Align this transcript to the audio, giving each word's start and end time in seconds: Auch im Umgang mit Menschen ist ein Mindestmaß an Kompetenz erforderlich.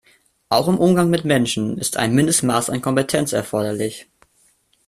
Auch 0.49 0.67
im 0.67 0.79
Umgang 0.79 1.11
mit 1.11 1.25
Menschen 1.25 1.77
ist 1.77 1.95
ein 1.97 2.15
Mindestmaß 2.15 2.71
an 2.71 2.81
Kompetenz 2.81 3.33
erforderlich. 3.33 4.07